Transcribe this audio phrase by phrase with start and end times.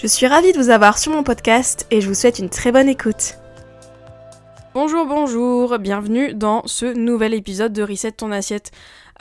[0.00, 2.72] Je suis ravie de vous avoir sur mon podcast et je vous souhaite une très
[2.72, 3.34] bonne écoute.
[4.72, 8.70] Bonjour, bonjour, bienvenue dans ce nouvel épisode de Reset ton assiette.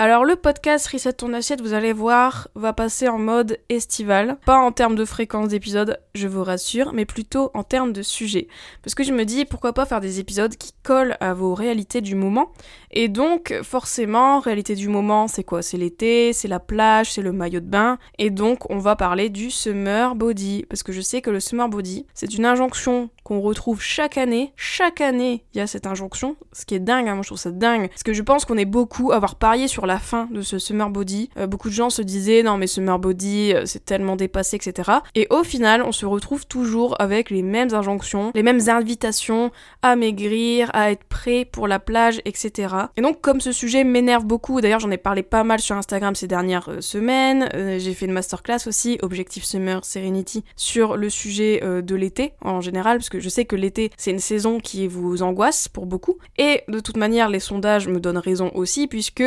[0.02, 4.38] Alors le podcast Reset ton assiette, vous allez voir, va passer en mode estival.
[4.46, 8.48] Pas en termes de fréquence d'épisodes, je vous rassure, mais plutôt en termes de sujet.
[8.82, 12.00] Parce que je me dis, pourquoi pas faire des épisodes qui collent à vos réalités
[12.00, 12.54] du moment.
[12.92, 15.62] Et donc, forcément, réalité du moment, c'est quoi?
[15.62, 17.98] C'est l'été, c'est la plage, c'est le maillot de bain.
[18.20, 20.66] Et donc, on va parler du summer body.
[20.70, 24.54] Parce que je sais que le summer body, c'est une injonction qu'on retrouve chaque année.
[24.56, 26.38] Chaque année, il y a cette injonction.
[26.54, 27.90] Ce qui est dingue, hein, moi je trouve ça dingue.
[27.90, 30.60] Parce que je pense qu'on est beaucoup à avoir parié sur la fin de ce
[30.60, 31.30] summer body.
[31.38, 34.92] Euh, beaucoup de gens se disaient non mais summer body euh, c'est tellement dépassé etc.
[35.16, 39.96] Et au final on se retrouve toujours avec les mêmes injonctions, les mêmes invitations à
[39.96, 42.76] maigrir, à être prêt pour la plage etc.
[42.98, 46.14] Et donc comme ce sujet m'énerve beaucoup, d'ailleurs j'en ai parlé pas mal sur Instagram
[46.14, 51.62] ces dernières euh, semaines, j'ai fait une masterclass aussi, Objectif Summer Serenity, sur le sujet
[51.62, 55.24] de l'été en général, parce que je sais que l'été c'est une saison qui vous
[55.24, 56.18] angoisse pour beaucoup.
[56.38, 59.24] Et de toute manière les sondages me donnent raison aussi, puisque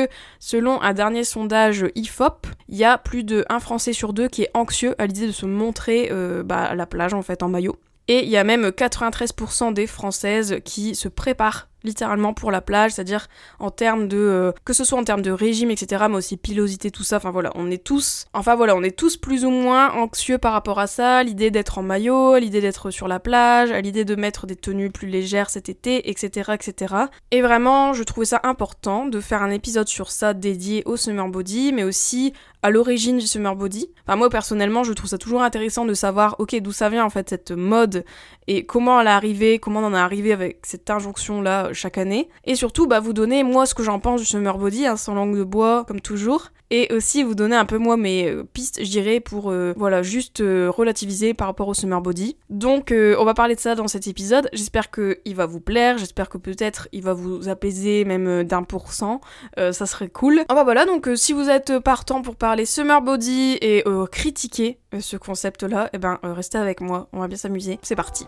[0.53, 4.43] Selon un dernier sondage IFOP, il y a plus de 1 Français sur deux qui
[4.43, 7.49] est anxieux à l'idée de se montrer euh, bah, à la plage en fait en
[7.49, 7.77] maillot.
[8.07, 12.93] Et il y a même 93% des Françaises qui se préparent littéralement pour la plage,
[12.93, 16.37] c'est-à-dire en termes de euh, que ce soit en termes de régime, etc., mais aussi
[16.37, 17.17] pilosité, tout ça.
[17.17, 20.53] Enfin voilà, on est tous, enfin voilà, on est tous plus ou moins anxieux par
[20.53, 21.23] rapport à ça.
[21.23, 25.09] L'idée d'être en maillot, l'idée d'être sur la plage, l'idée de mettre des tenues plus
[25.09, 26.95] légères cet été, etc., etc.
[27.31, 31.29] Et vraiment, je trouvais ça important de faire un épisode sur ça dédié au summer
[31.29, 32.33] body, mais aussi
[32.63, 33.91] à l'origine du summer body.
[34.07, 37.11] Enfin moi personnellement, je trouve ça toujours intéressant de savoir, ok, d'où ça vient en
[37.11, 38.05] fait cette mode
[38.47, 41.99] et comment elle est arrivée, comment on en est arrivé avec cette injonction là chaque
[41.99, 42.29] année.
[42.45, 45.15] Et surtout, bah, vous donner moi ce que j'en pense du Summer Body, hein, sans
[45.15, 46.51] langue de bois, comme toujours.
[46.75, 50.03] Et aussi vous donner un peu moi mes euh, pistes, je dirais, pour euh, voilà,
[50.03, 52.39] juste euh, relativiser par rapport au Summer Body.
[52.49, 54.49] Donc on va parler de ça dans cet épisode.
[54.55, 58.93] J'espère qu'il va vous plaire, j'espère que peut-être il va vous apaiser même d'un pour
[58.93, 59.21] cent.
[59.57, 60.43] ça serait cool.
[60.49, 65.17] Ah bah voilà, donc si vous êtes partant pour parler Summer Body et critiquer ce
[65.17, 67.79] concept-là, eh ben restez avec moi, on va bien s'amuser.
[67.83, 68.27] C'est parti.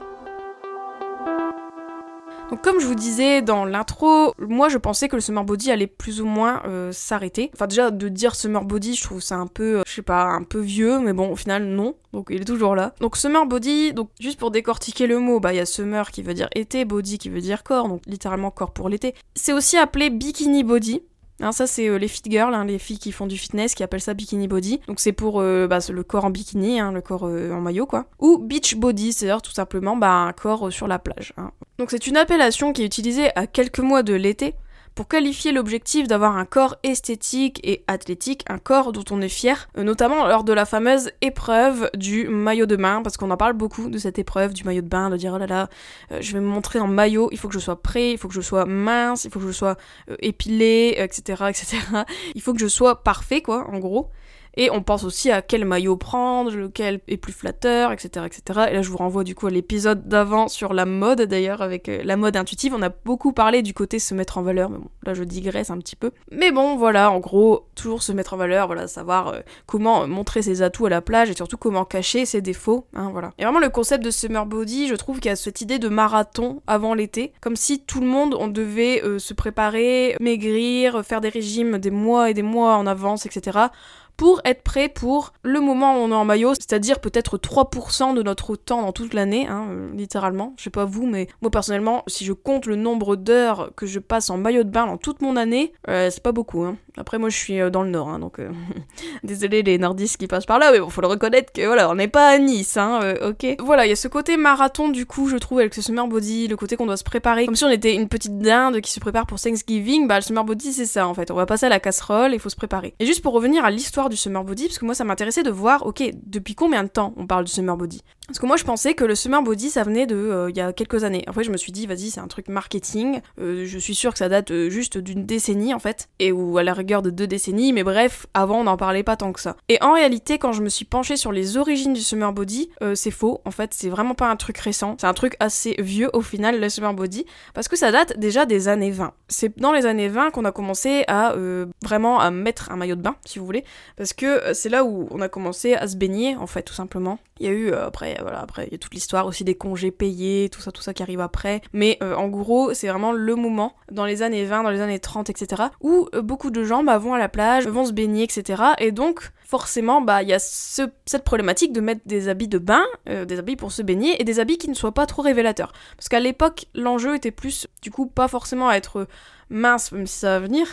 [2.55, 5.89] Donc comme je vous disais dans l'intro, moi je pensais que le summer body allait
[5.89, 7.51] plus ou moins euh, s'arrêter.
[7.53, 10.23] Enfin déjà de dire summer body, je trouve ça un peu, euh, je sais pas,
[10.23, 11.97] un peu vieux, mais bon au final non.
[12.13, 12.95] Donc il est toujours là.
[13.01, 16.23] Donc summer body, donc juste pour décortiquer le mot, bah il y a summer qui
[16.23, 19.17] veut dire été, body qui veut dire corps, donc littéralement corps pour l'été.
[19.35, 21.03] C'est aussi appelé bikini body.
[21.41, 23.83] Hein, ça c'est euh, les fit girls, hein, les filles qui font du fitness, qui
[23.83, 24.81] appellent ça bikini body.
[24.87, 27.87] Donc c'est pour euh, bah, le corps en bikini, hein, le corps euh, en maillot
[27.87, 28.07] quoi.
[28.21, 31.35] Ou beach body, c'est-à-dire tout simplement bah, un corps sur la plage.
[31.79, 34.55] Donc c'est une appellation qui est utilisée à quelques mois de l'été
[34.95, 39.69] pour qualifier l'objectif d'avoir un corps esthétique et athlétique, un corps dont on est fier,
[39.77, 43.55] euh, notamment lors de la fameuse épreuve du maillot de bain, parce qu'on en parle
[43.55, 45.69] beaucoup de cette épreuve du maillot de bain, de dire oh là là,
[46.13, 48.29] euh, je vais me montrer en maillot, il faut que je sois prêt, il faut
[48.29, 49.77] que je sois mince, il faut que je sois
[50.11, 51.79] euh, épilé, etc., etc.
[52.35, 54.11] Il faut que je sois parfait, quoi, en gros.
[54.57, 58.27] Et on pense aussi à quel maillot prendre, lequel est plus flatteur, etc.
[58.27, 58.69] etc.
[58.71, 61.89] Et là, je vous renvoie du coup à l'épisode d'avant sur la mode, d'ailleurs, avec
[61.89, 62.75] euh, la mode intuitive.
[62.75, 65.71] On a beaucoup parlé du côté se mettre en valeur, mais bon, là, je digresse
[65.71, 66.13] un petit peu.
[66.31, 70.43] Mais bon, voilà, en gros, toujours se mettre en valeur, voilà, savoir euh, comment montrer
[70.43, 73.33] ses atouts à la plage et surtout comment cacher ses défauts, hein, voilà.
[73.39, 75.89] Et vraiment, le concept de Summer Body, je trouve qu'il y a cette idée de
[75.89, 81.21] marathon avant l'été, comme si tout le monde, on devait euh, se préparer, maigrir, faire
[81.21, 83.69] des régimes des mois et des mois en avance, etc
[84.17, 88.23] pour être prêt pour le moment où on est en maillot, c'est-à-dire peut-être 3% de
[88.23, 90.55] notre temps dans toute l'année, hein, euh, littéralement.
[90.57, 93.99] Je sais pas vous, mais moi personnellement, si je compte le nombre d'heures que je
[93.99, 96.63] passe en maillot de bain dans toute mon année, euh, c'est pas beaucoup.
[96.63, 96.77] Hein.
[96.97, 98.41] Après, moi je suis euh, dans le nord, hein, donc
[99.25, 101.97] désolé les nordistes qui passent par là, mais bon, faut le reconnaître que voilà, on
[101.97, 102.79] n'est pas à Nice,
[103.23, 103.57] ok.
[103.61, 106.49] Voilà, il y a ce côté marathon du coup, je trouve, avec ce summer body,
[106.49, 109.01] le côté qu'on doit se préparer, comme si on était une petite dinde qui se
[109.01, 111.69] prépare pour Thanksgiving, bah le summer body c'est ça en fait, on va passer à
[111.69, 112.95] la casserole, il faut se préparer.
[113.01, 115.51] Et juste pour revenir à l'histoire du summer body, parce que moi ça m'intéressait de
[115.51, 118.03] voir, ok, depuis combien de temps on parle du summer body?
[118.27, 120.61] Parce que moi je pensais que le summer body ça venait de euh, il y
[120.61, 121.25] a quelques années.
[121.27, 123.21] Après je me suis dit vas-y c'est un truc marketing.
[123.39, 126.09] Euh, je suis sûre que ça date euh, juste d'une décennie en fait.
[126.21, 127.75] Et ou à la rigueur de deux décennies.
[127.75, 129.57] Mais bref, avant on n'en parlait pas tant que ça.
[129.69, 133.11] Et en réalité quand je me suis penchée sur les origines du summer body, c'est
[133.11, 133.43] faux.
[133.45, 134.97] En fait c'est vraiment pas un truc récent.
[134.99, 137.27] C'est un truc assez vieux au final le summer body.
[137.53, 139.13] Parce que ça date déjà des années 20.
[139.29, 141.35] C'est dans les années 20 qu'on a commencé à
[141.83, 143.65] vraiment à mettre un maillot de bain si vous voulez.
[143.97, 147.19] Parce que c'est là où on a commencé à se baigner en fait tout simplement.
[147.39, 149.91] Il y a eu après voilà, après, il y a toute l'histoire aussi des congés
[149.91, 151.63] payés, tout ça, tout ça qui arrive après.
[151.73, 154.99] Mais euh, en gros, c'est vraiment le moment, dans les années 20, dans les années
[154.99, 158.25] 30, etc., où euh, beaucoup de gens bah, vont à la plage, vont se baigner,
[158.25, 158.63] etc.
[158.79, 162.85] Et donc, forcément, bah, il y a cette problématique de mettre des habits de bain,
[163.09, 165.73] euh, des habits pour se baigner, et des habits qui ne soient pas trop révélateurs.
[165.97, 169.07] Parce qu'à l'époque, l'enjeu était plus, du coup, pas forcément à être
[169.51, 170.67] mince, même si ça va venir,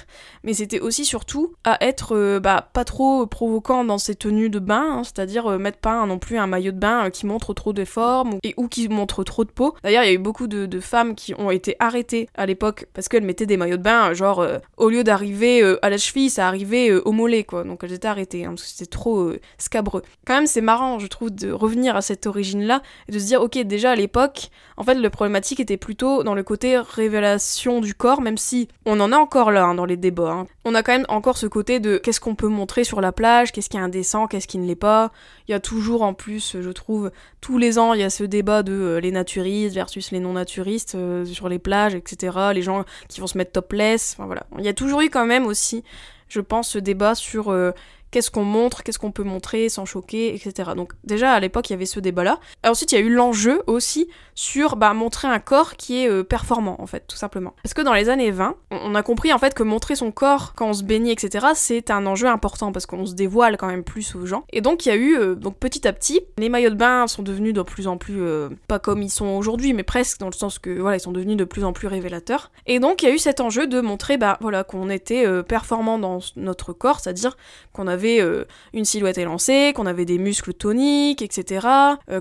[0.44, 4.60] mais c'était aussi surtout à être euh, bah, pas trop provoquant dans ses tenues de
[4.60, 7.54] bain, hein, c'est-à-dire euh, mettre pas non plus un maillot de bain euh, qui montre
[7.54, 9.76] trop de formes et ou qui montre trop de peau.
[9.84, 13.08] D'ailleurs, il y a eu beaucoup de, femmes qui ont été arrêtées à l'époque parce
[13.08, 14.46] qu'elles mettaient des maillots de bain, genre
[14.78, 17.64] au lieu d'arriver à la cheville, ça arrivait au mollet, quoi.
[17.64, 20.02] Donc elles étaient arrêtées hein, parce que c'était trop scabreux.
[20.26, 23.42] Quand même, c'est marrant, je trouve, de revenir à cette origine-là et de se dire,
[23.42, 27.94] ok, déjà à l'époque, en fait, le problématique était plutôt dans le côté révélation du
[27.94, 30.32] corps, même si on en a encore là hein, dans les débats.
[30.32, 30.48] Hein.
[30.66, 33.52] On a quand même encore ce côté de qu'est-ce qu'on peut montrer sur la plage,
[33.52, 35.12] qu'est-ce qui est indécent, qu'est-ce qui ne l'est pas.
[35.48, 37.12] Il y a toujours en plus, je trouve,
[37.42, 40.96] tous les ans, il y a ce débat de euh, les naturistes versus les non-naturistes
[40.96, 42.38] euh, sur les plages, etc.
[42.54, 44.16] Les gens qui vont se mettre topless.
[44.18, 44.46] Enfin voilà.
[44.58, 45.84] Il y a toujours eu quand même aussi,
[46.28, 47.72] je pense, ce débat sur euh,
[48.12, 50.72] qu'est-ce qu'on montre, qu'est-ce qu'on peut montrer sans choquer, etc.
[50.76, 52.40] Donc déjà à l'époque il y avait ce débat-là.
[52.64, 54.08] Ensuite il y a eu l'enjeu aussi
[54.42, 57.54] sur bah, montrer un corps qui est euh, performant en fait, tout simplement.
[57.62, 60.54] Parce que dans les années 20, on a compris en fait que montrer son corps
[60.56, 61.50] quand on se baignait, etc.
[61.54, 64.44] c'est un enjeu important parce qu'on se dévoile quand même plus aux gens.
[64.52, 67.06] Et donc il y a eu, euh, donc petit à petit, les maillots de bain
[67.06, 70.26] sont devenus de plus en plus, euh, pas comme ils sont aujourd'hui, mais presque dans
[70.26, 72.50] le sens que voilà, ils sont devenus de plus en plus révélateurs.
[72.66, 76.00] Et donc il y a eu cet enjeu de montrer bah voilà qu'on était performant
[76.00, 77.38] dans notre corps, c'est-à-dire
[77.74, 78.26] qu'on avait
[78.74, 81.68] une silhouette élancée, qu'on avait des muscles toniques, etc.,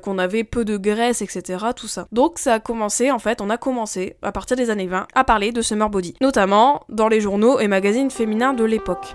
[0.03, 2.09] qu'on avait peu de graisse, etc., tout ça.
[2.13, 5.25] Donc ça a commencé, en fait, on a commencé, à partir des années 20, à
[5.25, 9.15] parler de summer body, notamment dans les journaux et magazines féminins de l'époque.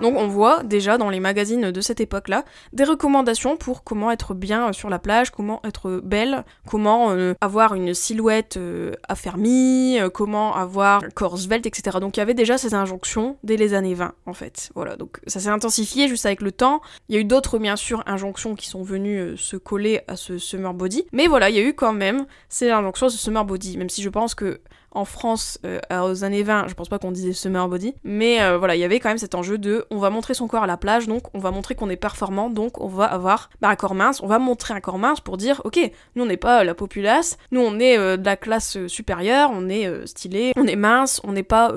[0.00, 4.32] Donc on voit déjà dans les magazines de cette époque-là des recommandations pour comment être
[4.32, 10.08] bien sur la plage, comment être belle, comment euh, avoir une silhouette euh, affermie, euh,
[10.08, 11.98] comment avoir un corps svelte, etc.
[12.00, 14.70] Donc il y avait déjà ces injonctions dès les années 20 en fait.
[14.76, 16.80] Voilà, donc ça s'est intensifié juste avec le temps.
[17.08, 20.38] Il y a eu d'autres bien sûr injonctions qui sont venues se coller à ce
[20.38, 23.44] summer body, mais voilà, il y a eu quand même ces injonctions à ce summer
[23.44, 26.98] body, même si je pense que en France euh, aux années 20, je pense pas
[26.98, 29.86] qu'on disait summer body, mais euh, voilà, il y avait quand même cet enjeu de
[29.90, 32.50] on va montrer son corps à la plage, donc on va montrer qu'on est performant,
[32.50, 35.36] donc on va avoir bah, un corps mince, on va montrer un corps mince pour
[35.36, 35.78] dire ok,
[36.16, 39.68] nous on n'est pas la populace, nous on est euh, de la classe supérieure, on
[39.68, 41.72] est stylé, on est mince, on n'est pas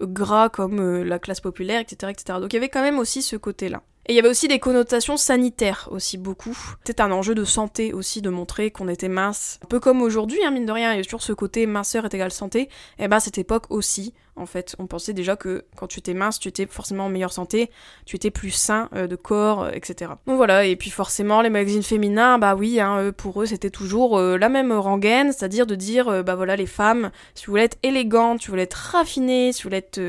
[0.00, 2.38] gras comme la classe populaire, etc., etc.
[2.40, 3.82] Donc il y avait quand même aussi ce côté-là.
[4.06, 6.58] Et il y avait aussi des connotations sanitaires aussi beaucoup.
[6.84, 9.60] C'était un enjeu de santé aussi de montrer qu'on était mince.
[9.62, 12.04] Un peu comme aujourd'hui, hein, mine de rien, il y a toujours ce côté minceur
[12.04, 12.68] est égal santé.
[12.98, 14.74] Et ben à cette époque aussi, en fait.
[14.78, 17.70] On pensait déjà que quand tu étais mince, tu étais forcément en meilleure santé,
[18.06, 20.12] tu étais plus sain euh, de corps, euh, etc.
[20.26, 24.18] Donc voilà, et puis forcément, les magazines féminins, bah oui, hein, pour eux, c'était toujours
[24.18, 27.78] euh, la même rengaine, c'est-à-dire de dire, bah voilà, les femmes, si vous voulez être
[27.82, 30.00] élégante, si vous voulez être raffinée, si vous voulez être,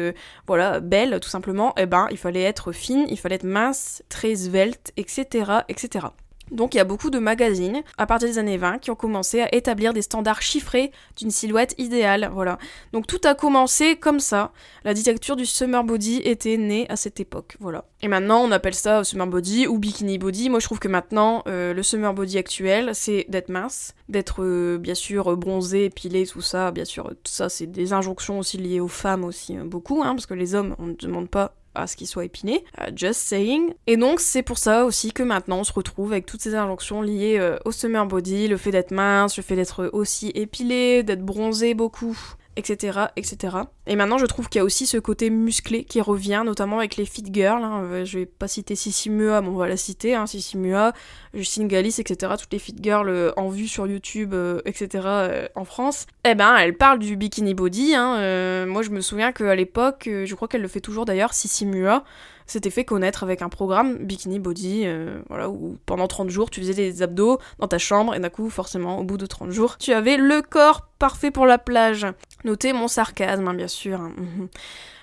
[0.48, 4.36] voilà, belle, tout simplement, eh ben, il fallait être fine, il fallait être mince, très
[4.36, 6.08] svelte, etc., etc.
[6.52, 9.42] Donc il y a beaucoup de magazines à partir des années 20 qui ont commencé
[9.42, 12.58] à établir des standards chiffrés d'une silhouette idéale, voilà.
[12.92, 14.52] Donc tout a commencé comme ça.
[14.84, 17.86] La dictature du summer body était née à cette époque, voilà.
[18.02, 20.50] Et maintenant on appelle ça summer body ou bikini body.
[20.50, 24.78] Moi je trouve que maintenant euh, le summer body actuel c'est d'être mince, d'être euh,
[24.78, 26.72] bien sûr bronzé, épilé, tout ça.
[26.72, 30.14] Bien sûr tout ça c'est des injonctions aussi liées aux femmes aussi hein, beaucoup, hein,
[30.14, 33.20] parce que les hommes on ne demande pas à ce qu'il soit épiné, euh, just
[33.22, 33.74] saying.
[33.88, 37.02] Et donc c'est pour ça aussi que maintenant on se retrouve avec toutes ces injonctions
[37.02, 41.24] liées euh, au summer body, le fait d'être mince, le fait d'être aussi épilé, d'être
[41.24, 42.18] bronzé beaucoup,
[42.56, 43.58] etc., etc.
[43.88, 46.96] Et maintenant, je trouve qu'il y a aussi ce côté musclé qui revient, notamment avec
[46.96, 47.64] les fit girls.
[47.64, 47.84] Hein.
[47.84, 50.16] Euh, je vais pas citer Sissi Mua, mais on va la citer.
[50.16, 50.26] Hein.
[50.26, 50.94] Sissi Mua,
[51.34, 52.34] Justine Galis, etc.
[52.40, 55.50] Toutes les fit girls euh, en vue sur YouTube, euh, etc.
[55.56, 56.06] en France.
[56.26, 57.96] Eh ben, elle parle du bikini body.
[57.96, 58.66] Hein.
[58.66, 62.04] moi, je me souviens qu'à l'époque, je crois qu'elle le fait toujours d'ailleurs, Sissi Mua
[62.46, 64.86] s'était fait connaître avec un programme Bikini Body,
[65.30, 68.50] voilà, où pendant 30 jours tu faisais des abdos dans ta chambre et d'un coup,
[68.50, 72.08] forcément, au bout de 30 jours, tu avais le corps parfait pour la plage.
[72.46, 74.00] Notez mon sarcasme, hein, bien sûr.
[74.00, 74.14] Hein.
[74.18, 74.48] Mhm.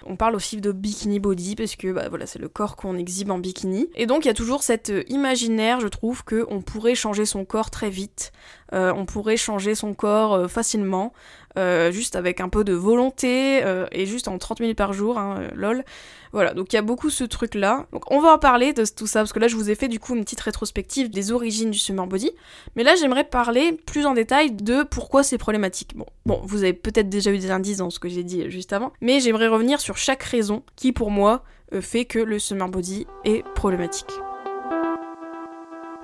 [0.07, 3.31] On parle aussi de bikini body parce que bah, voilà, c'est le corps qu'on exhibe
[3.31, 3.91] en bikini.
[3.97, 7.45] Et donc il y a toujours cet euh, imaginaire, je trouve, qu'on pourrait changer son
[7.45, 8.33] corps très vite.
[8.73, 11.13] Euh, on pourrait changer son corps euh, facilement,
[11.57, 15.85] juste avec un peu de volonté et juste en 30 minutes par jour, hein, lol.
[16.33, 17.87] Voilà, donc il y a beaucoup ce truc-là.
[17.93, 19.89] Donc on va en parler de tout ça, parce que là je vous ai fait
[19.89, 22.31] du coup une petite rétrospective des origines du summer body.
[22.77, 25.97] Mais là j'aimerais parler plus en détail de pourquoi c'est problématique.
[25.97, 28.73] Bon, bon, vous avez peut-être déjà eu des indices dans ce que j'ai dit juste
[28.73, 31.43] avant, mais j'aimerais revenir sur chaque raison qui pour moi
[31.75, 34.11] euh, fait que le summer body est problématique.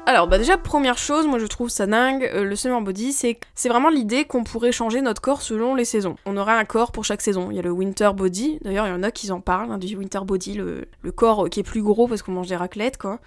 [0.09, 3.41] Alors bah déjà première chose, moi je trouve ça dingue, euh, le summer body, c'est
[3.57, 6.15] c'est vraiment l'idée qu'on pourrait changer notre corps selon les saisons.
[6.27, 7.51] On aurait un corps pour chaque saison.
[7.51, 9.79] Il y a le winter body, d'ailleurs il y en a qui en parlent, hein,
[9.79, 13.19] du winter body, le, corps qui est plus gros parce qu'on mange des raclettes quoi.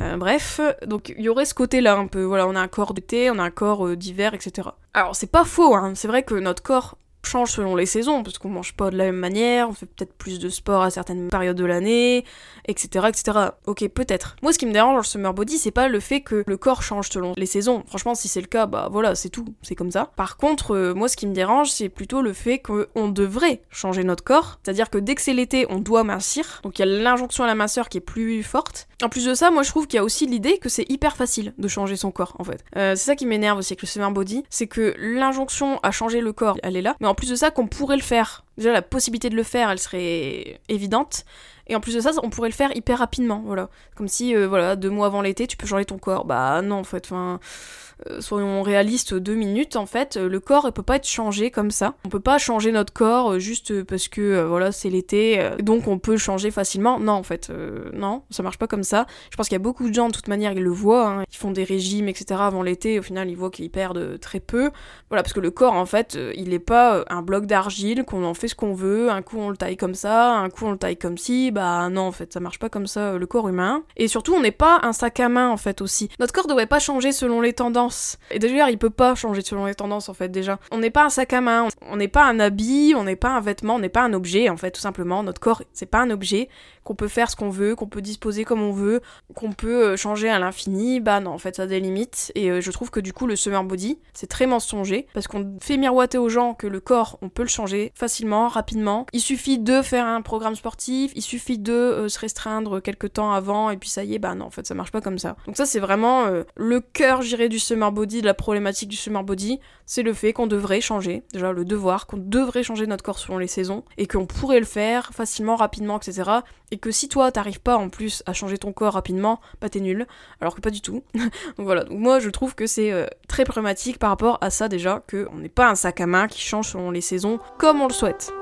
[0.00, 2.94] Euh, bref, donc il y aurait ce côté-là un peu, voilà, on a un corps
[2.94, 4.68] d'été, on a un corps euh, d'hiver, etc.
[4.94, 8.38] Alors c'est pas faux, hein, c'est vrai que notre corps change selon les saisons, parce
[8.38, 11.28] qu'on mange pas de la même manière, on fait peut-être plus de sport à certaines
[11.28, 12.24] périodes de l'année,
[12.66, 13.38] etc., etc.
[13.66, 14.36] Ok, peut-être.
[14.42, 16.56] Moi, ce qui me dérange dans le summer body, c'est pas le fait que le
[16.56, 17.84] corps change selon les saisons.
[17.86, 20.10] Franchement, si c'est le cas, bah voilà, c'est tout, c'est comme ça.
[20.16, 24.04] Par contre, euh, moi, ce qui me dérange, c'est plutôt le fait qu'on devrait changer
[24.04, 26.86] notre corps, c'est-à-dire que dès que c'est l'été, on doit mincir, donc il y a
[26.86, 28.88] l'injonction à la minceur qui est plus forte.
[29.02, 31.16] En plus de ça, moi, je trouve qu'il y a aussi l'idée que c'est hyper
[31.16, 32.64] facile de changer son corps, en fait.
[32.76, 36.20] Euh, c'est ça qui m'énerve aussi avec le summer body, c'est que l'injonction à changer
[36.20, 38.44] le corps, elle est là, mais plus de ça, qu'on pourrait le faire.
[38.56, 41.24] Déjà, la possibilité de le faire, elle serait évidente.
[41.66, 43.70] Et en plus de ça, on pourrait le faire hyper rapidement, voilà.
[43.96, 46.24] Comme si, euh, voilà, deux mois avant l'été, tu peux changer ton corps.
[46.24, 47.10] Bah non, en fait.
[47.12, 51.52] Euh, soyons réalistes deux minutes, en fait, euh, le corps, il peut pas être changé
[51.52, 51.94] comme ça.
[52.04, 56.16] On peut pas changer notre corps juste parce que, voilà, c'est l'été, donc on peut
[56.16, 56.98] changer facilement.
[56.98, 57.50] Non, en fait,
[57.94, 59.06] non, ça marche pas comme ça.
[59.30, 61.24] Je pense qu'il y a beaucoup de gens, de toute manière, ils le voient, hein.
[61.30, 62.40] ils font des régimes, etc.
[62.40, 64.70] avant l'été, au final, ils voient qu'ils perdent très peu.
[65.08, 68.34] Voilà, parce que le corps, en fait, il est pas un bloc d'argile, qu'on en
[68.34, 70.78] fait ce qu'on veut, un coup on le taille comme ça, un coup on le
[70.78, 73.48] taille comme ci, bah non, en fait, ça marche pas comme ça, euh, le corps
[73.48, 73.84] humain.
[73.96, 76.08] Et surtout, on n'est pas un sac à main, en fait, aussi.
[76.18, 78.18] Notre corps devrait pas changer selon les tendances.
[78.30, 80.58] Et d'ailleurs, il peut pas changer selon les tendances, en fait, déjà.
[80.70, 83.30] On n'est pas un sac à main, on n'est pas un habit, on n'est pas
[83.30, 85.22] un vêtement, on n'est pas un objet, en fait, tout simplement.
[85.22, 86.48] Notre corps, c'est pas un objet
[86.84, 89.00] qu'on peut faire ce qu'on veut, qu'on peut disposer comme on veut,
[89.34, 91.00] qu'on peut euh, changer à l'infini.
[91.00, 92.30] Bah non, en fait, ça a des limites.
[92.34, 95.56] Et euh, je trouve que du coup, le summer body, c'est très mensonger, parce qu'on
[95.60, 99.06] fait miroiter aux gens que le corps, on peut le changer facilement, rapidement.
[99.12, 103.32] Il suffit de faire un programme sportif, il suffit de euh, se restreindre quelques temps
[103.32, 105.36] avant et puis ça y est, bah non, en fait, ça marche pas comme ça.
[105.46, 106.26] Donc ça, c'est vraiment
[106.56, 110.32] le cœur, j'irais, du summer body, de la problématique du summer body, c'est le fait
[110.32, 114.06] qu'on devrait changer, déjà le devoir, qu'on devrait changer notre corps selon les saisons et
[114.06, 116.30] qu'on pourrait le faire facilement, rapidement, etc.
[116.78, 120.06] Que si toi, t'arrives pas en plus à changer ton corps rapidement, bah t'es nul,
[120.40, 121.02] alors que pas du tout.
[121.14, 125.02] donc voilà, moi, je trouve que c'est euh, très problématique par rapport à ça déjà,
[125.08, 127.92] qu'on n'est pas un sac à main qui change selon les saisons comme on le
[127.92, 128.32] souhaite.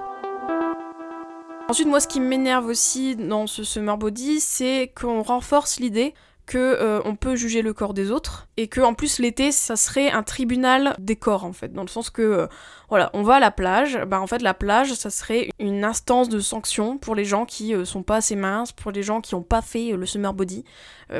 [1.68, 6.12] Ensuite, moi, ce qui m'énerve aussi dans ce summer body, c'est qu'on renforce l'idée
[6.46, 9.76] que euh, on peut juger le corps des autres et que en plus l'été ça
[9.76, 11.72] serait un tribunal des corps en fait.
[11.72, 12.46] Dans le sens que euh,
[12.88, 13.98] voilà on va à la plage.
[14.06, 17.74] Bah en fait la plage ça serait une instance de sanction pour les gens qui
[17.74, 20.64] euh, sont pas assez minces pour les gens qui ont pas fait le summer body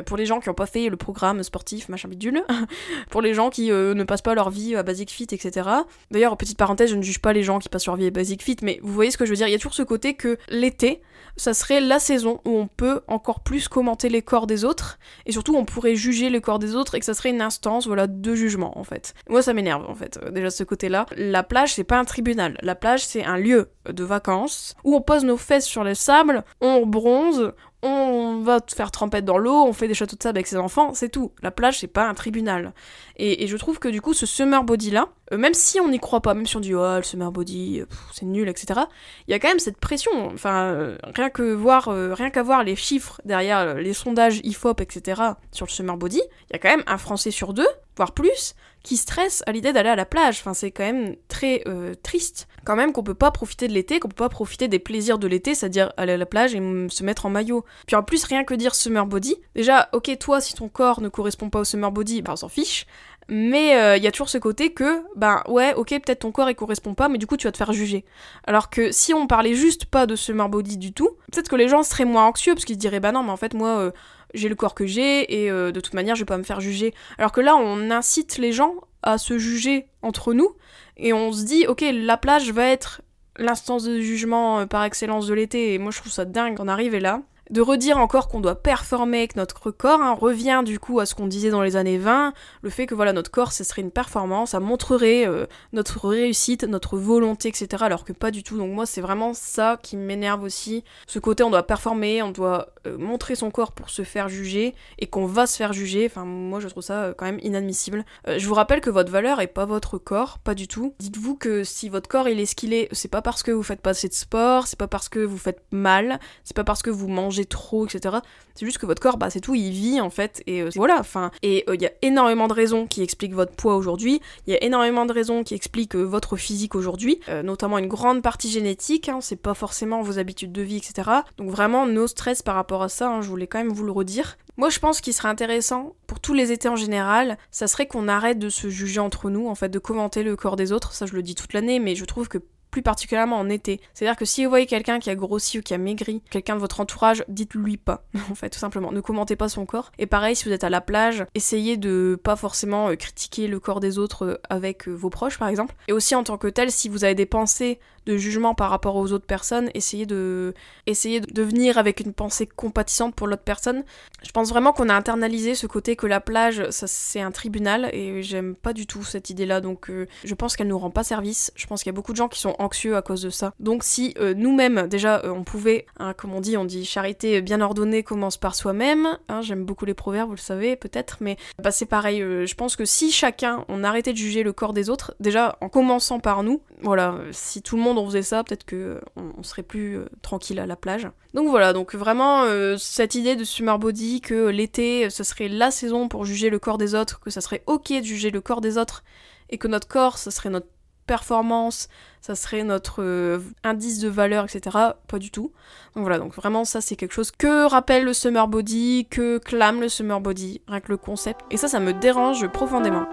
[0.01, 2.43] pour les gens qui ont pas fait le programme sportif machin bidule
[3.09, 5.69] pour les gens qui ne passent pas leur vie à basic fit etc
[6.11, 8.41] d'ailleurs petite parenthèse je ne juge pas les gens qui passent leur vie à basic
[8.41, 10.13] fit mais vous voyez ce que je veux dire il y a toujours ce côté
[10.15, 11.01] que l'été
[11.35, 15.31] ça serait la saison où on peut encore plus commenter les corps des autres et
[15.31, 18.07] surtout on pourrait juger le corps des autres et que ça serait une instance voilà
[18.07, 19.13] de jugement en fait.
[19.29, 21.05] Moi ça m'énerve en fait euh, déjà ce côté-là.
[21.15, 25.01] La plage c'est pas un tribunal, la plage c'est un lieu de vacances où on
[25.01, 29.73] pose nos fesses sur le sable, on bronze, on va faire trempette dans l'eau, on
[29.73, 31.31] fait des châteaux de sable avec ses enfants, c'est tout.
[31.41, 32.73] La plage, c'est pas un tribunal.
[33.17, 35.99] Et, je trouve que du coup, ce summer body là, euh, même si on n'y
[35.99, 38.81] croit pas, même si on dit oh le summer body, euh, c'est nul, etc.
[39.27, 40.27] Il y a quand même cette pression.
[40.27, 45.21] Enfin, euh, rien que voir, rien qu'à voir les chiffres derrière les sondages IFOP, etc.
[45.51, 48.55] sur le summer body, il y a quand même un Français sur deux, voire plus,
[48.83, 50.39] qui stresse à l'idée d'aller à la plage.
[50.39, 51.63] Enfin, c'est quand même très
[52.03, 52.47] triste.
[52.65, 55.27] Quand même qu'on peut pas profiter de l'été, qu'on peut pas profiter des plaisirs de
[55.27, 56.59] l'été, c'est-à-dire aller à la plage et
[56.89, 57.65] se mettre en maillot.
[57.87, 61.09] Puis en plus, rien que dire summer body, déjà, ok, toi, si ton corps ne
[61.09, 62.85] correspond pas au summer body, bah on s'en fiche.
[63.29, 66.49] Mais il euh, y a toujours ce côté que, ben ouais, ok, peut-être ton corps
[66.49, 68.05] il correspond pas, mais du coup tu vas te faire juger.
[68.45, 71.69] Alors que si on parlait juste pas de summer body du tout, peut-être que les
[71.69, 73.91] gens seraient moins anxieux parce qu'ils se diraient, bah non, mais en fait moi euh,
[74.33, 76.61] j'ai le corps que j'ai et euh, de toute manière je vais pas me faire
[76.61, 76.93] juger.
[77.17, 80.55] Alors que là on incite les gens à se juger entre nous
[80.97, 83.01] et on se dit, ok, la plage va être
[83.37, 86.99] l'instance de jugement par excellence de l'été et moi je trouve ça dingue d'en arriver
[86.99, 87.21] là.
[87.53, 91.13] De redire encore qu'on doit performer avec notre corps hein, revient du coup à ce
[91.13, 92.33] qu'on disait dans les années 20,
[92.63, 96.63] le fait que voilà notre corps ce serait une performance, ça montrerait euh, notre réussite,
[96.63, 97.83] notre volonté, etc.
[97.85, 98.57] Alors que pas du tout.
[98.57, 100.83] Donc moi c'est vraiment ça qui m'énerve aussi.
[101.05, 104.73] Ce côté on doit performer, on doit euh, montrer son corps pour se faire juger
[104.97, 106.07] et qu'on va se faire juger.
[106.07, 108.03] Enfin moi je trouve ça euh, quand même inadmissible.
[108.25, 110.95] je vous rappelle que votre valeur est pas votre corps, pas du tout.
[110.97, 113.61] Dites-vous que si votre corps il est ce qu'il est, c'est pas parce que vous
[113.61, 116.81] faites pas assez de sport, c'est pas parce que vous faites mal, c'est pas parce
[116.81, 118.17] que vous mangez trop, etc.
[118.55, 120.43] C'est juste que votre corps, bah c'est tout, il vit en fait.
[120.47, 121.31] Et voilà, enfin.
[121.41, 124.21] Et il y a énormément de raisons qui expliquent votre poids aujourd'hui.
[124.47, 127.87] Il y a énormément de raisons qui expliquent euh, votre physique aujourd'hui, euh, notamment une
[127.87, 131.09] grande partie génétique, hein, c'est pas forcément vos habitudes de vie, etc.
[131.37, 133.91] Donc vraiment, no stress par rapport à ça, hein, je voulais quand même vous le
[133.91, 134.37] redire.
[134.57, 138.07] Moi, je pense qu'il serait intéressant, pour tous les étés en général, ça serait qu'on
[138.07, 140.93] arrête de se juger entre nous, en fait, de commenter le corps des autres.
[140.93, 142.37] Ça, je le dis toute l'année, mais je trouve que
[142.73, 143.79] plus particulièrement en été.
[143.93, 146.59] C'est-à-dire que si vous voyez quelqu'un qui a grossi ou qui a maigri, quelqu'un de
[146.59, 148.91] votre entourage, dites-lui pas, en fait, tout simplement.
[148.91, 149.91] Ne commentez pas son corps.
[149.99, 153.59] Et pareil, si vous êtes à la plage, essayez de pas forcément euh, critiquer le
[153.59, 155.75] corps des autres euh, avec euh, vos proches, par exemple.
[155.87, 158.95] Et aussi en tant que tel, si vous avez des pensées de jugement par rapport
[158.95, 160.53] aux autres personnes, essayez de,
[160.87, 163.83] essayez de venir avec une pensée compatissante pour l'autre personne.
[164.23, 167.89] Je pense vraiment qu'on a internalisé ce côté que la plage, ça c'est un tribunal
[167.93, 169.61] et j'aime pas du tout cette idée-là.
[169.61, 169.91] Donc
[170.23, 171.51] je pense qu'elle nous rend pas service.
[171.55, 173.53] Je pense qu'il y a beaucoup de gens qui sont anxieux à cause de ça.
[173.59, 177.41] Donc si euh, nous-mêmes, déjà, euh, on pouvait, hein, comme on dit, on dit charité
[177.41, 179.17] bien ordonnée commence par soi-même.
[179.29, 182.21] Hein, j'aime beaucoup les proverbes, vous le savez peut-être, mais bah, c'est pareil.
[182.21, 185.57] Euh, je pense que si chacun, on arrêtait de juger le corps des autres, déjà
[185.61, 189.43] en commençant par nous, voilà, si tout le monde on faisait ça, peut-être que on,
[189.43, 191.07] serait plus tranquille à la plage.
[191.33, 192.45] Donc voilà, donc vraiment
[192.77, 196.77] cette idée de summer body que l'été ce serait la saison pour juger le corps
[196.77, 199.03] des autres, que ça serait ok de juger le corps des autres
[199.49, 200.67] et que notre corps, ce serait notre
[201.05, 201.89] performance,
[202.21, 204.77] ça serait notre euh, indice de valeur, etc.
[205.07, 205.51] Pas du tout.
[205.95, 209.81] Donc voilà, donc vraiment ça c'est quelque chose que rappelle le summer body, que clame
[209.81, 211.41] le summer body, rien que le concept.
[211.51, 213.05] Et ça, ça me dérange profondément.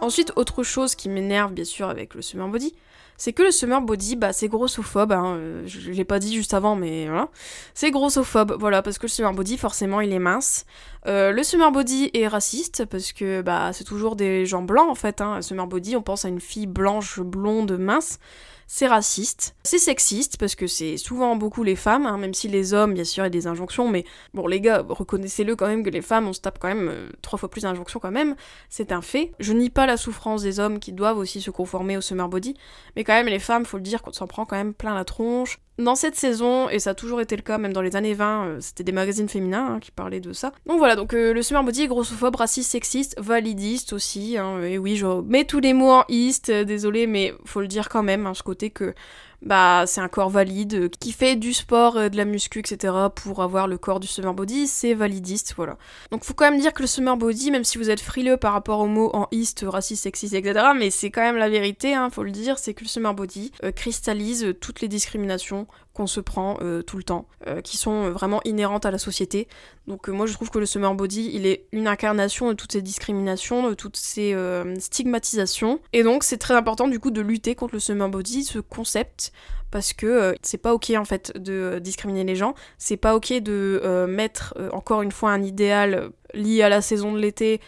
[0.00, 2.74] Ensuite, autre chose qui m'énerve bien sûr avec le summer body,
[3.18, 6.54] c'est que le summer body, bah, c'est grossophobe, hein, euh, je l'ai pas dit juste
[6.54, 7.28] avant, mais voilà.
[7.74, 10.66] C'est grossophobe, voilà, parce que le summer body, forcément, il est mince.
[11.06, 14.94] Euh, le summer body est raciste, parce que bah, c'est toujours des gens blancs, en
[14.94, 15.20] fait.
[15.20, 15.42] Hein.
[15.42, 18.18] Summer body, on pense à une fille blanche, blonde, mince
[18.66, 22.74] c'est raciste, c'est sexiste, parce que c'est souvent beaucoup les femmes, hein, même si les
[22.74, 25.84] hommes, bien sûr, il y a des injonctions, mais bon, les gars, reconnaissez-le quand même
[25.84, 28.34] que les femmes, on se tape quand même euh, trois fois plus d'injonctions quand même,
[28.68, 29.32] c'est un fait.
[29.38, 32.54] Je nie pas la souffrance des hommes qui doivent aussi se conformer au summer body,
[32.96, 35.04] mais quand même, les femmes, faut le dire, qu'on s'en prend quand même plein la
[35.04, 38.14] tronche, dans cette saison, et ça a toujours été le cas, même dans les années
[38.14, 40.52] 20, euh, c'était des magazines féminins hein, qui parlaient de ça.
[40.66, 44.38] Donc voilà, donc euh, le summer body est grossophobe, raciste, sexiste, validiste aussi.
[44.38, 47.68] Hein, et oui, je mets tous les mots en east, euh, désolé, mais faut le
[47.68, 48.94] dire quand même, hein, ce côté que
[49.42, 52.94] bah c'est un corps valide qui fait du sport, de la muscu, etc.
[53.14, 55.76] pour avoir le corps du summer body, c'est validiste, voilà.
[56.10, 58.52] Donc faut quand même dire que le summer body, même si vous êtes frileux par
[58.52, 62.10] rapport aux mots en east, raciste, sexiste, etc., mais c'est quand même la vérité, hein,
[62.10, 66.58] faut le dire, c'est que le summer body cristallise toutes les discriminations qu'on se prend
[66.60, 69.48] euh, tout le temps, euh, qui sont vraiment inhérentes à la société.
[69.86, 72.72] Donc euh, moi je trouve que le summer body, il est une incarnation de toutes
[72.72, 74.36] ces discriminations, de toutes ces
[74.78, 75.80] stigmatisations.
[75.94, 79.32] Et donc c'est très important du coup de lutter contre le summer body, ce concept,
[79.70, 84.06] parce que c'est pas ok en fait de discriminer les gens, c'est pas ok de
[84.08, 87.60] mettre encore une fois un idéal lié à la saison de l'été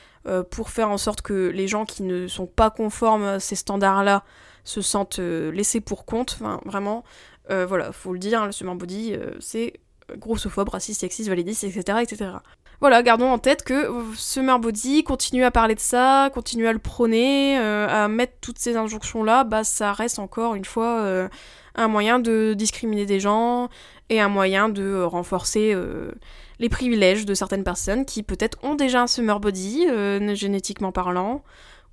[0.50, 4.24] pour faire en sorte que les gens qui ne sont pas conformes à ces standards-là
[4.64, 6.38] se sentent laissés pour compte.
[6.66, 7.04] Vraiment,
[7.50, 9.74] euh, voilà, faut le dire, hein, le body, euh, c'est
[10.16, 12.30] grossophobe, raciste, sexiste, validiste, etc., etc.
[12.80, 16.78] Voilà, gardons en tête que summer body, continuer à parler de ça, continuer à le
[16.78, 21.28] prôner, euh, à mettre toutes ces injonctions-là, bah ça reste encore une fois
[21.74, 23.68] un moyen de discriminer des gens
[24.08, 25.76] et un moyen de renforcer
[26.60, 29.88] les privilèges de certaines personnes qui peut-être ont déjà un summer body,
[30.36, 31.42] génétiquement parlant,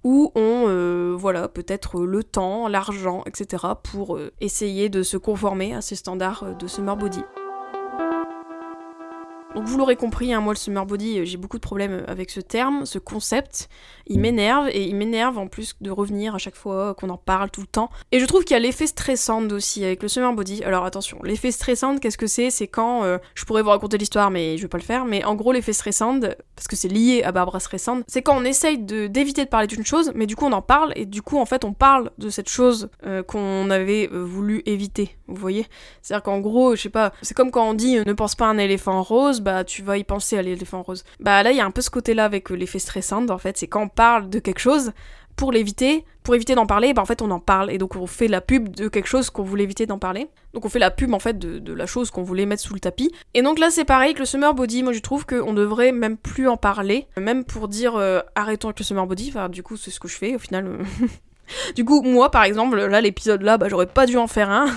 [0.05, 3.65] ou ont euh, voilà peut-être le temps, l'argent, etc.
[3.83, 7.23] pour euh, essayer de se conformer à ces standards euh, de summer body.
[9.55, 12.29] Donc vous l'aurez compris, hein, moi le summer body, euh, j'ai beaucoup de problèmes avec
[12.29, 13.69] ce terme, ce concept.
[14.05, 17.49] Il m'énerve et il m'énerve en plus de revenir à chaque fois qu'on en parle
[17.49, 17.89] tout le temps.
[18.11, 20.61] Et je trouve qu'il y a l'effet stressant aussi avec le summer body.
[20.65, 22.49] Alors attention, l'effet stressant, qu'est-ce que c'est?
[22.49, 25.23] C'est quand, euh, je pourrais vous raconter l'histoire mais je vais pas le faire, mais
[25.23, 28.77] en gros l'effet stressant, parce que c'est lié à Barbara Streisand, c'est quand on essaye
[28.77, 31.45] d'éviter de, parler d'une chose, mais du coup on en parle et du coup en
[31.45, 35.65] fait on parle de cette chose euh, qu'on avait voulu éviter, vous voyez?
[36.01, 38.49] C'est-à-dire qu'en gros, je sais pas, c'est comme quand on dit ne pense pas à
[38.49, 41.05] un éléphant rose, bah tu vas y penser à l'éléphant rose.
[41.19, 43.37] Bah là il y a un peu ce côté là avec euh, l'effet stressant en
[43.37, 44.91] fait, c'est quand on parle de quelque chose,
[45.35, 48.07] pour l'éviter, pour éviter d'en parler, bah en fait on en parle et donc on
[48.07, 50.27] fait la pub de quelque chose qu'on voulait éviter d'en parler.
[50.53, 52.79] Donc on fait la pub en fait de, la chose qu'on voulait mettre sous le
[52.79, 53.11] tapis.
[53.33, 56.17] Et donc là c'est pareil que le summer body, moi je trouve qu'on devrait même
[56.17, 59.77] plus en parler, même pour dire euh, arrêtons avec le summer body, enfin du coup
[59.77, 60.65] c'est ce que je fais au final.
[60.67, 60.83] Euh,
[61.75, 64.67] du coup, moi, par exemple, là, l'épisode là, bah, j'aurais pas dû en faire un.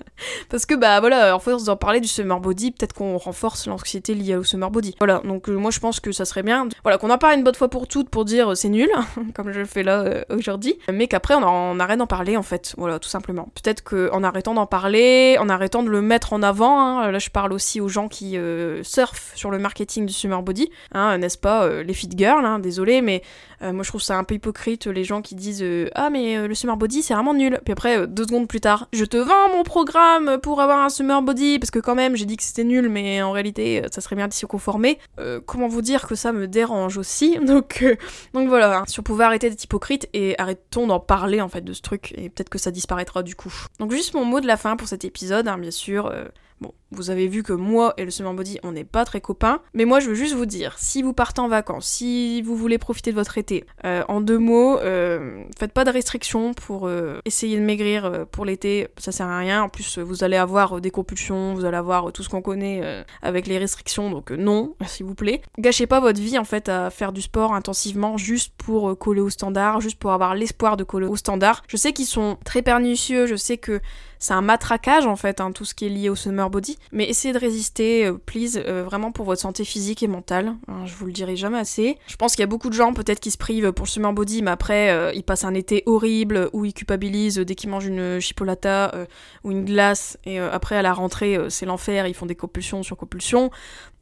[0.50, 4.14] parce que, bah, voilà, en force d'en parler du summer body, peut-être qu'on renforce l'anxiété
[4.14, 4.94] liée au summer body.
[4.98, 6.68] Voilà, donc euh, moi, je pense que ça serait bien.
[6.82, 8.90] Voilà, qu'on en parle une bonne fois pour toutes pour dire euh, c'est nul,
[9.34, 10.78] comme je le fais là euh, aujourd'hui.
[10.92, 12.74] Mais qu'après, on, en, arrête d'en parler, en fait.
[12.78, 13.48] Voilà, tout simplement.
[13.54, 17.30] Peut-être qu'en arrêtant d'en parler, en arrêtant de le mettre en avant, hein, là, je
[17.30, 18.36] parle aussi aux gens qui
[18.82, 23.02] surfent sur le marketing du summer body, hein, n'est-ce pas, les fit girls, hein, désolé,
[23.02, 23.22] mais
[23.60, 26.54] moi, je trouve ça un peu hypocrite, les gens qui disent Ah, mais euh, le
[26.54, 27.60] summer body c'est vraiment nul.
[27.64, 30.88] Puis après, euh, deux secondes plus tard, je te vends mon programme pour avoir un
[30.88, 33.88] summer body parce que quand même j'ai dit que c'était nul, mais en réalité euh,
[33.92, 34.98] ça serait bien de s'y conformer.
[35.46, 37.38] comment vous dire que ça me dérange aussi?
[37.44, 37.84] Donc,
[38.32, 38.84] donc voilà, hein.
[38.86, 42.14] si on pouvait arrêter d'être hypocrite et arrêtons d'en parler en fait de ce truc
[42.16, 43.52] et peut-être que ça disparaîtra du coup.
[43.78, 46.12] Donc juste mon mot de la fin pour cet épisode, hein, bien sûr.
[46.60, 49.60] Bon, vous avez vu que moi et le Summer Body, on n'est pas très copains.
[49.74, 52.78] Mais moi, je veux juste vous dire, si vous partez en vacances, si vous voulez
[52.78, 57.20] profiter de votre été, euh, en deux mots, euh, faites pas de restrictions pour euh,
[57.24, 58.88] essayer de maigrir pour l'été.
[58.98, 59.62] Ça sert à rien.
[59.62, 63.46] En plus, vous allez avoir des compulsions, vous allez avoir tout ce qu'on connaît avec
[63.46, 64.10] les restrictions.
[64.10, 65.42] Donc non, s'il vous plaît.
[65.58, 69.30] Gâchez pas votre vie en fait à faire du sport intensivement juste pour coller au
[69.30, 71.62] standard, juste pour avoir l'espoir de coller au standard.
[71.68, 73.26] Je sais qu'ils sont très pernicieux.
[73.26, 73.80] Je sais que
[74.24, 76.78] c'est un matraquage en fait, hein, tout ce qui est lié au summer body.
[76.92, 80.54] Mais essayez de résister, euh, please, euh, vraiment pour votre santé physique et mentale.
[80.68, 81.98] Hein, je vous le dirai jamais assez.
[82.06, 84.12] Je pense qu'il y a beaucoup de gens peut-être qui se privent pour le summer
[84.12, 87.86] body, mais après euh, ils passent un été horrible où ils culpabilisent dès qu'ils mangent
[87.86, 89.06] une chipolata
[89.42, 92.96] ou une glace et après à la rentrée c'est l'enfer, ils font des compulsions sur
[92.96, 93.50] compulsions.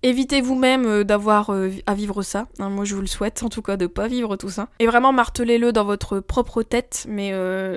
[0.04, 1.50] Évitez vous-même d'avoir
[1.86, 2.48] à vivre ça.
[2.58, 4.68] Hein, moi, je vous le souhaite, en tout cas, de pas vivre tout ça.
[4.80, 7.32] Et vraiment, martelez-le dans votre propre tête, mais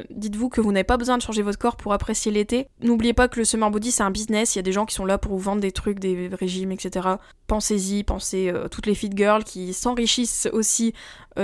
[0.09, 2.67] dites-vous que vous n'avez pas besoin de changer votre corps pour apprécier l'été.
[2.81, 4.55] N'oubliez pas que le summer body, c'est un business.
[4.55, 6.71] Il y a des gens qui sont là pour vous vendre des trucs, des régimes,
[6.71, 7.07] etc.
[7.47, 10.93] Pensez-y, pensez toutes les fit girls qui s'enrichissent aussi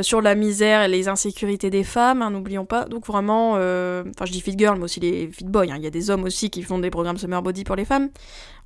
[0.01, 2.85] sur la misère et les insécurités des femmes, hein, n'oublions pas.
[2.85, 5.63] Donc vraiment, enfin, je dis fit girl, mais aussi les fit boys.
[5.69, 5.75] Hein.
[5.77, 8.09] Il y a des hommes aussi qui font des programmes summer body pour les femmes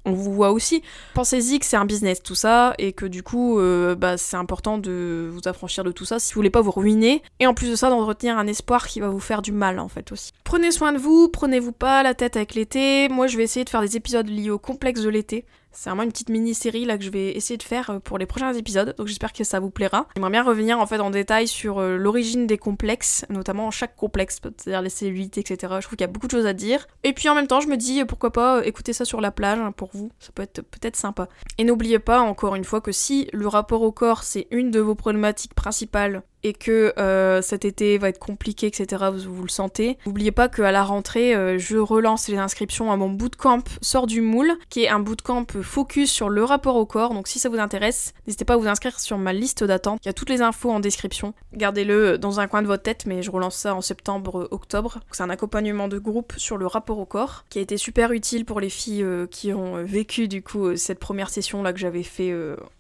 [0.06, 0.84] on vous voit aussi.
[1.14, 4.78] Pensez-y que c'est un business tout ça et que du coup euh, bah, c'est important
[4.78, 7.70] de vous affranchir de tout ça si vous voulez pas vous ruiner et en plus
[7.70, 10.32] de ça d'entretenir un espoir qui va vous faire du mal en fait aussi.
[10.44, 13.10] Prenez soin de vous, prenez-vous pas la tête avec l'été.
[13.10, 15.46] Moi je vais essayer de faire des épisodes liés au complexe de l'été.
[15.76, 18.26] C'est vraiment une petite mini-série là que je vais essayer de faire euh, pour les
[18.26, 20.08] prochains épisodes, donc j'espère que ça vous plaira.
[20.16, 24.40] J'aimerais bien revenir en fait en détail sur euh, l'origine des complexes, notamment chaque complexe,
[24.42, 25.74] c'est-à-dire les cellulites, etc.
[25.80, 26.88] Je trouve qu'il y a beaucoup de choses à dire.
[27.04, 29.32] Et puis en même temps, je me dis euh, pourquoi pas écouter ça sur la
[29.32, 31.28] plage hein, pour vous, ça peut être peut-être sympa.
[31.58, 34.80] Et n'oubliez pas encore une fois que si le rapport au corps c'est une de
[34.80, 39.98] vos problématiques principales et que euh, cet été va être compliqué, etc., vous, le sentez.
[40.06, 44.22] N'oubliez pas qu'à la rentrée, euh, je relance les inscriptions à mon bootcamp Sort du
[44.22, 47.16] moule, qui est un bootcamp focus sur le rapport au corps.
[47.16, 50.02] Donc si ça vous intéresse, n'hésitez pas à vous inscrire sur ma liste d'attente.
[50.04, 51.34] Il y a toutes les infos en description.
[51.54, 55.00] Gardez-le dans un coin de votre tête, mais je relance ça en septembre-octobre.
[55.12, 58.46] C'est un accompagnement de groupe sur le rapport au corps, qui a été super utile
[58.46, 62.04] pour les filles euh, qui ont vécu du coup cette première session là que j'avais
[62.04, 62.32] fait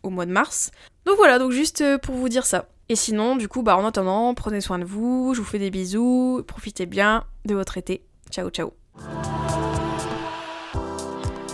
[0.03, 0.69] au mois de mars.
[1.05, 2.67] Donc voilà, donc juste pour vous dire ça.
[2.89, 5.71] Et sinon, du coup, bah en attendant, prenez soin de vous, je vous fais des
[5.71, 8.03] bisous, profitez bien de votre été.
[8.29, 8.73] Ciao ciao.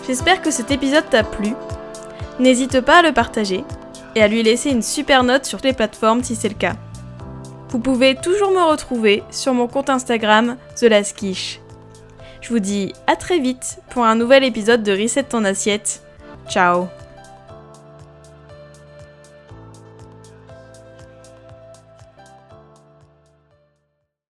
[0.05, 1.53] J'espère que cet épisode t'a plu.
[2.39, 3.63] N'hésite pas à le partager
[4.15, 6.75] et à lui laisser une super note sur les plateformes si c'est le cas.
[7.69, 10.89] Vous pouvez toujours me retrouver sur mon compte Instagram The
[12.41, 16.03] Je vous dis à très vite pour un nouvel épisode de Reset ton assiette.
[16.49, 16.87] Ciao